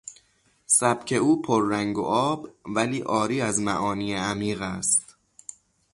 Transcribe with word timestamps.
سبک 0.77 1.09
او 1.21 1.41
پر 1.41 1.67
رنگ 1.69 1.97
و 1.97 2.03
آب 2.03 2.49
ولی 2.65 3.01
عاری 3.01 3.41
از 3.41 3.59
معانی 3.59 4.13
عمیق 4.13 4.61
است. 4.61 5.15